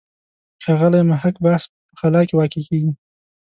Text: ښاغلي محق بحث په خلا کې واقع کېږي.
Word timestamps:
ښاغلي 0.63 1.01
محق 1.11 1.35
بحث 1.43 1.63
په 1.89 1.95
خلا 1.99 2.21
کې 2.27 2.33
واقع 2.39 2.61
کېږي. 2.67 2.91